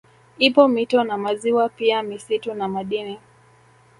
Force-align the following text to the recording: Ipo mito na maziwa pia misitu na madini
Ipo 0.37 0.67
mito 0.67 1.03
na 1.03 1.17
maziwa 1.17 1.69
pia 1.69 2.03
misitu 2.03 2.53
na 2.53 2.67
madini 2.67 3.19